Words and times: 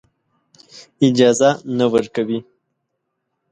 اجازه 1.07 1.49
نه 1.77 1.85
ورکوي. 1.93 2.39